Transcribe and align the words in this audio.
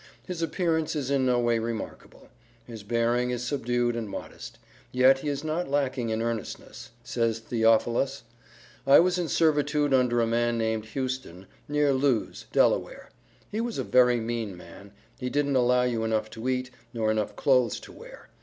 His 0.25 0.41
appearance 0.41 0.95
is 0.95 1.11
in 1.11 1.27
no 1.27 1.39
way 1.39 1.59
remarkable. 1.59 2.29
His 2.65 2.81
bearing 2.81 3.29
is 3.29 3.43
subdued 3.45 3.95
and 3.95 4.09
modest; 4.09 4.57
yet 4.91 5.19
he 5.19 5.29
is 5.29 5.43
not 5.43 5.69
lacking 5.69 6.09
in 6.09 6.23
earnestness. 6.23 6.89
Says 7.03 7.37
Theophilus, 7.37 8.23
"I 8.87 8.99
was 8.99 9.19
in 9.19 9.27
servitude 9.27 9.93
under 9.93 10.19
a 10.19 10.25
man 10.25 10.57
named 10.57 10.85
Houston, 10.85 11.45
near 11.67 11.93
Lewes, 11.93 12.47
Delaware; 12.51 13.11
he 13.51 13.61
was 13.61 13.77
a 13.77 13.83
very 13.83 14.19
mean 14.19 14.57
man, 14.57 14.91
he 15.19 15.29
didn't 15.29 15.55
allow 15.55 15.83
you 15.83 16.03
enough 16.03 16.31
to 16.31 16.49
eat, 16.49 16.71
nor 16.95 17.11
enough 17.11 17.35
clothes 17.35 17.79
to 17.81 17.91
wear. 17.91 18.29